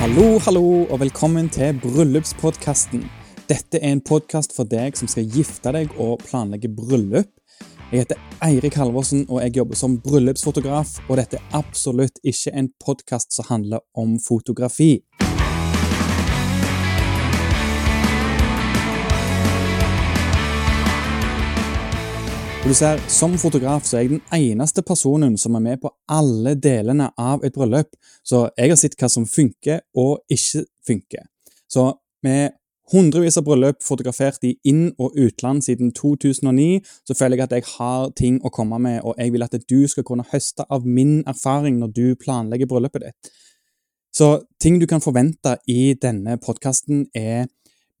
[0.00, 3.02] Hallo, hallo, og velkommen til Bryllupspodkasten.
[3.50, 7.28] Dette er en podkast for deg som skal gifte deg og planlegge bryllup.
[7.90, 10.94] Jeg heter Eirik Halvorsen, og jeg jobber som bryllupsfotograf.
[11.10, 15.02] Og dette er absolutt ikke en podkast som handler om fotografi.
[22.60, 26.52] Du ser, Som fotograf så er jeg den eneste personen som er med på alle
[26.60, 31.24] delene av et bryllup, så jeg har sett hva som funker og ikke funker.
[31.72, 31.86] Så
[32.22, 32.52] med
[32.92, 37.68] hundrevis av bryllup fotografert i inn- og utland siden 2009, så føler jeg at jeg
[37.78, 41.22] har ting å komme med, og jeg vil at du skal kunne høste av min
[41.26, 43.32] erfaring når du planlegger bryllupet ditt.
[44.12, 47.48] Så ting du kan forvente i denne podkasten, er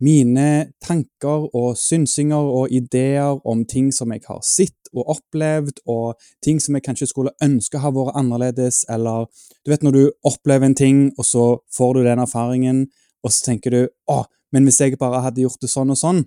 [0.00, 6.18] mine tanker og synsinger og ideer om ting som jeg har sett og opplevd, og
[6.44, 9.28] ting som jeg kanskje skulle ønske har vært annerledes, eller
[9.64, 12.84] du vet når du opplever en ting, og så får du den erfaringen,
[13.22, 16.24] og så tenker du å, men hvis jeg bare hadde gjort det sånn og sånn,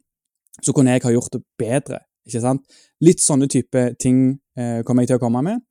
[0.61, 2.03] så kunne jeg ha gjort det bedre.
[2.27, 2.61] ikke sant?
[3.03, 5.63] Litt sånne type ting eh, kommer jeg til å komme med.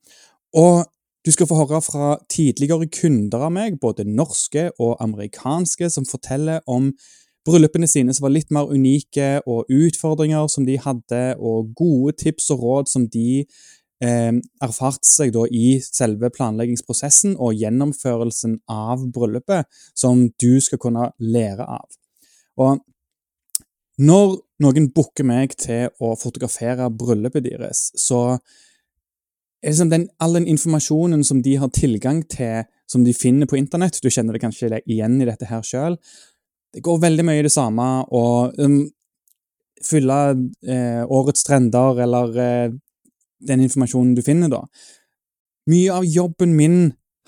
[0.59, 0.83] Og
[1.22, 6.64] du skal få høre fra tidligere kunder av meg, både norske og amerikanske, som forteller
[6.66, 6.91] om
[7.46, 12.50] bryllupene sine som var litt mer unike, og utfordringer som de hadde, og gode tips
[12.54, 19.68] og råd som de eh, erfarte seg da i selve planleggingsprosessen og gjennomførelsen av bryllupet,
[19.98, 21.88] som du skal kunne lære av.
[22.62, 22.82] Og
[24.02, 28.38] når noen booker meg til å fotografere bryllupet deres, så
[29.62, 33.56] er liksom den, all den informasjonen som de har tilgang til, som de finner på
[33.56, 35.96] internett Du kjenner det kanskje igjen i dette her sjøl.
[36.73, 38.25] Det går veldig mye i det samme å
[38.59, 38.78] um,
[39.84, 40.19] fylle
[40.65, 42.75] eh, årets trender eller eh,
[43.42, 44.62] den informasjonen du finner, da.
[45.70, 46.78] Mye av jobben min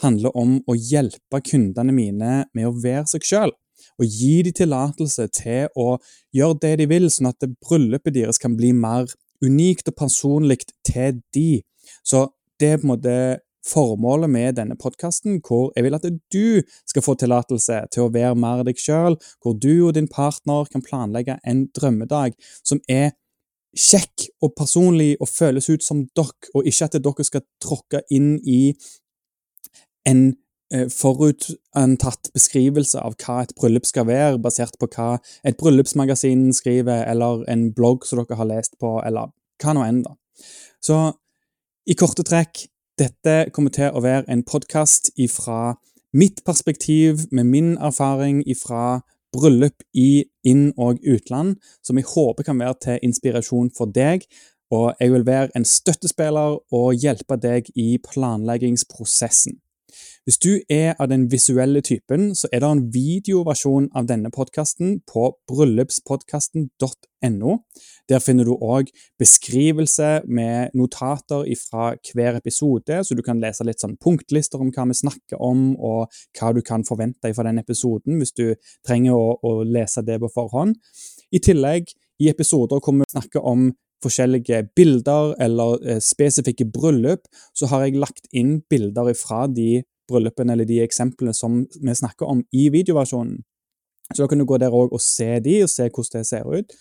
[0.02, 3.52] handler om å hjelpe kundene mine med å være seg sjøl
[4.00, 5.98] og gi dem tillatelse til å
[6.34, 9.06] gjøre det de vil, sånn at bryllupet deres kan bli mer
[9.44, 11.62] unikt og personlig til de.
[12.02, 12.26] Så
[12.60, 13.16] det er på en måte
[13.64, 18.36] formålet med denne podkasten, hvor jeg vil at du skal få tillatelse til å være
[18.38, 23.14] mer deg sjøl, hvor du og din partner kan planlegge en drømmedag som er
[23.74, 28.36] kjekk og personlig og føles ut som dere, og ikke at dere skal tråkke inn
[28.44, 28.74] i
[30.06, 30.34] en
[30.74, 37.04] Eh, forutantatt beskrivelse av hva et bryllup skal være, basert på hva et bryllupsmagasin skriver,
[37.10, 39.30] eller en blogg som dere har lest på, eller
[39.62, 40.00] hva nå enn.
[40.82, 40.96] Så
[41.86, 42.64] i korte trekk,
[43.00, 45.74] dette kommer til å være en podkast ifra
[46.14, 49.02] mitt perspektiv, med min erfaring ifra
[49.34, 54.28] bryllup i inn- og utland, som jeg håper kan være til inspirasjon for deg.
[54.70, 59.58] Og jeg vil være en støttespiller og hjelpe deg i planleggingsprosessen.
[60.24, 65.00] Hvis du er av den visuelle typen, så er det en videoversjon av denne podkasten
[65.10, 67.52] på bryllupspodkasten.no.
[68.08, 68.84] Der finner du òg
[69.20, 74.84] beskrivelse med notater fra hver episode, så du kan lese litt sånn punktlister om hva
[74.90, 76.00] vi snakker om, og
[76.38, 78.46] hva du kan forvente fra den episoden, hvis du
[78.86, 80.72] trenger å, å lese det på forhånd.
[81.34, 81.84] I tillegg,
[82.22, 83.72] i episoder kommer vi snakke om
[84.02, 90.52] forskjellige bilder eller eh, spesifikke bryllup, så har jeg lagt inn bilder fra de bryllupene
[90.52, 93.38] eller de eksemplene som vi snakker om i videoversjonen.
[94.12, 96.74] Så da kan du gå der og se de, og se hvordan det ser ut.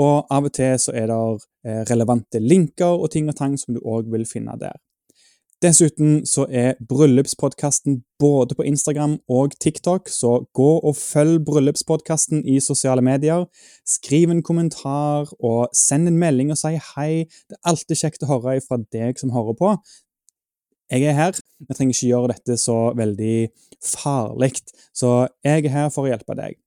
[0.00, 1.20] Og av og til så er det
[1.66, 4.76] eh, relevante linker og ting og tang som du òg vil finne der.
[5.60, 12.60] Dessuten så er Bryllupspodkasten både på Instagram og TikTok, så gå og følg Bryllupspodkasten i
[12.64, 13.44] sosiale medier.
[13.84, 17.26] Skriv en kommentar og send en melding og si hei.
[17.48, 19.74] Det er alltid kjekt å høre fra deg som hører på
[20.90, 21.36] jeg er her.
[21.68, 23.36] Vi trenger ikke gjøre dette så veldig
[23.84, 24.56] farlig.
[24.96, 26.58] Så jeg er her for å hjelpe deg.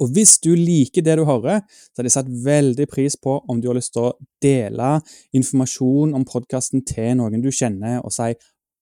[0.00, 3.60] Og hvis du liker det du hører, så hadde jeg satt veldig pris på om
[3.60, 4.96] du har lyst til å dele
[5.36, 8.32] informasjon om podkasten til noen du kjenner, og si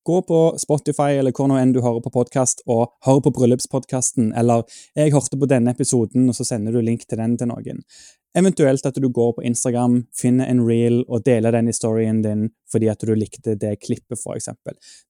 [0.05, 4.32] gå på Spotify eller hvor nå enn du hører på podkast, og hør på bryllupspodkasten,
[4.38, 4.64] eller
[4.97, 7.85] 'jeg hørte på denne episoden', og så sender du link til den til noen.
[8.38, 12.88] Eventuelt at du går på Instagram, finner en reel og deler den historien din fordi
[12.88, 14.49] at du likte det klippet, f.eks.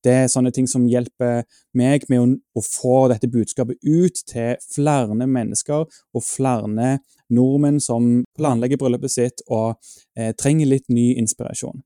[0.02, 1.44] Det er sånne ting som hjelper
[1.78, 2.26] meg med å,
[2.58, 6.98] å, få dette budskapet ut til flere mennesker og flere
[7.30, 9.78] nordmenn som planlegger bryllupet sitt og
[10.18, 11.84] eh, trenger litt ny inspirasjon.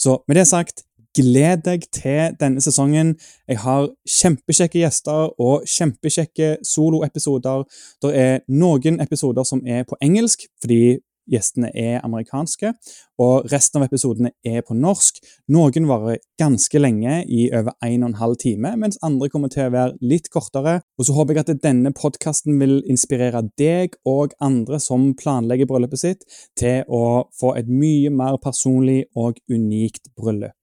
[0.00, 0.86] Så med det sagt,
[1.18, 3.16] Gled deg til denne sesongen.
[3.50, 7.64] Jeg har kjempekjekke gjester og kjempekjekke soloepisoder.
[8.02, 12.72] Det er noen episoder som er på engelsk, fordi gjestene er amerikanske,
[13.20, 15.20] og resten av episodene er på norsk.
[15.52, 19.68] Noen varer ganske lenge, i over en og en halv time, mens andre kommer til
[19.68, 20.80] å være litt kortere.
[20.98, 26.04] Og så håper jeg at denne podkasten vil inspirere deg og andre som planlegger bryllupet
[26.04, 26.24] sitt,
[26.58, 30.59] til å få et mye mer personlig og unikt bryllup.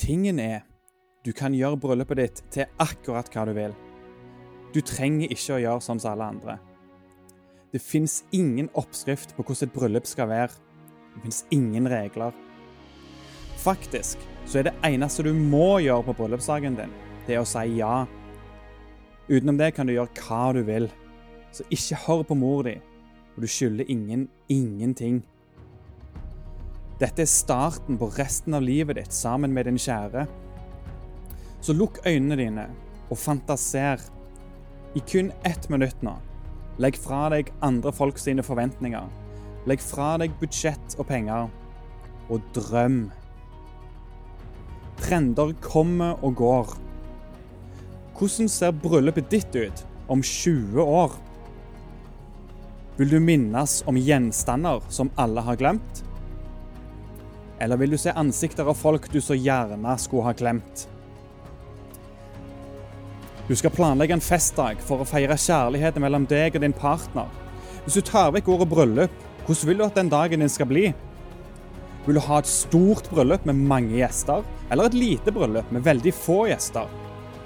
[0.00, 0.62] Tingen er,
[1.26, 3.74] du kan gjøre bryllupet ditt til akkurat hva du vil.
[4.72, 6.54] Du trenger ikke å gjøre sånn som alle andre.
[7.74, 10.56] Det fins ingen oppskrift på hvordan et bryllup skal være.
[11.12, 12.32] Det fins ingen regler.
[13.60, 17.66] Faktisk så er det eneste du må gjøre på bryllupsdagen din, det er å si
[17.76, 18.06] ja.
[19.28, 20.88] Utenom det kan du gjøre hva du vil.
[21.52, 22.78] Så ikke hør på mor di,
[23.34, 25.20] og du skylder ingen ingenting.
[27.00, 30.26] Dette er starten på resten av livet ditt sammen med din kjære.
[31.64, 32.66] Så lukk øynene dine
[33.08, 34.02] og fantaser
[34.94, 36.12] i kun ett minutt nå.
[36.80, 39.08] Legg fra deg andre folk sine forventninger.
[39.68, 41.48] Legg fra deg budsjett og penger.
[42.28, 43.00] Og drøm.
[45.00, 46.76] Trender kommer og går.
[48.18, 51.16] Hvordan ser bryllupet ditt ut om 20 år?
[53.00, 56.04] Vil du minnes om gjenstander som alle har glemt?
[57.60, 60.86] Eller vil du se ansikter av folk du så gjerne skulle ha glemt?
[63.50, 67.28] Du skal planlegge en festdag for å feire kjærligheten mellom deg og din partner.
[67.84, 70.84] Hvis du tar vekk ordet bryllup, hvordan vil du at den dagen din skal bli?
[72.06, 76.14] Vil du ha et stort bryllup med mange gjester, eller et lite bryllup med veldig
[76.16, 76.88] få gjester?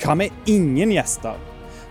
[0.02, 1.40] Hva med ingen gjester?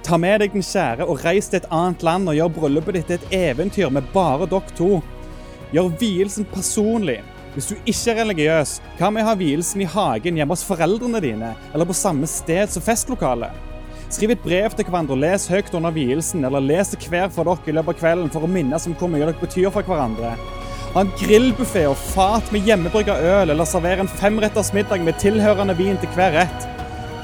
[0.04, 3.10] Ta med deg den kjære og reis til et annet land og gjør bryllupet ditt
[3.12, 4.98] til et eventyr med bare dere to.
[5.74, 7.22] Gjør vielsen personlig,
[7.54, 11.22] hvis du ikke er religiøs, hva med å ha vielsen i hagen hjemme hos foreldrene
[11.22, 13.54] dine, eller på samme sted som festlokalet?
[14.14, 17.70] Skriv et brev til hverandre les høyt under vielsen, eller les det hver for dere
[17.70, 20.34] i løpet av kvelden for å minnes om hvor mye dere betyr for hverandre.
[20.94, 25.78] Ha en grillbuffé og fat med hjemmebrygga øl, eller server en femretters middag med tilhørende
[25.78, 26.68] vin til hver rett.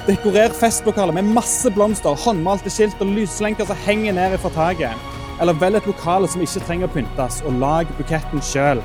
[0.08, 5.10] Dekorer festlokalet med masse blomster, håndmalte skilt og lyslenker som henger ned fra taket.
[5.42, 8.82] Eller velg et lokale som ikke trenger å pyntes, og lag buketten sjøl.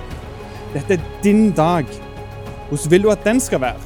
[0.74, 1.86] Dette er din dag.
[2.68, 3.78] Hvordan vil du at den skal være?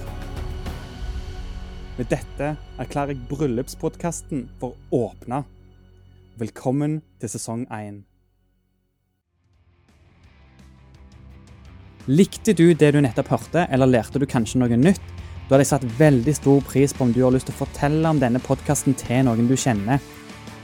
[1.99, 5.43] Med dette erklærer jeg bryllupspodkasten for åpna.
[6.41, 7.99] Velkommen til sesong én.
[12.09, 15.05] Likte du det du nettopp hørte, eller lærte du kanskje noe nytt?
[15.45, 18.09] Da hadde jeg satt veldig stor pris på om du har lyst til å fortelle
[18.09, 20.01] om denne podkasten til noen du kjenner.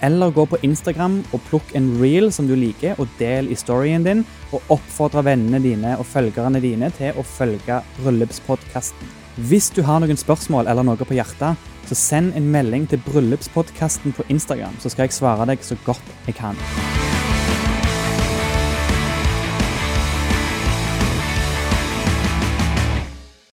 [0.04, 4.04] Eller gå på Instagram og plukk en reel som du liker, og del i storyen
[4.04, 4.24] din.
[4.52, 9.14] Og oppfordre vennene dine og følgerne dine til å følge Bryllupspodkasten.
[9.48, 11.58] Hvis du har noen spørsmål eller noe på hjertet,
[11.88, 16.14] så send en melding til Bryllupspodkasten på Instagram, så skal jeg svare deg så godt
[16.28, 16.60] jeg kan.